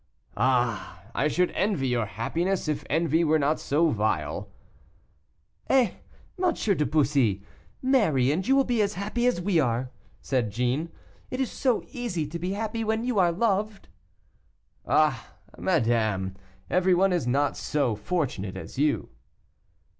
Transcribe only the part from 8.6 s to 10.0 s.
be as happy as we are,"